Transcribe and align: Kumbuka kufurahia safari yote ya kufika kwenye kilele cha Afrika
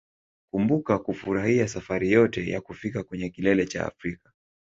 Kumbuka 0.51 0.99
kufurahia 0.99 1.67
safari 1.67 2.11
yote 2.11 2.49
ya 2.49 2.61
kufika 2.61 3.03
kwenye 3.03 3.29
kilele 3.29 3.65
cha 3.65 3.85
Afrika 3.85 4.31